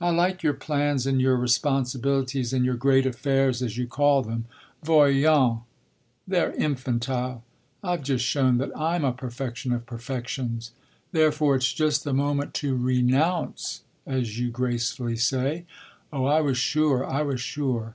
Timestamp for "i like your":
0.00-0.54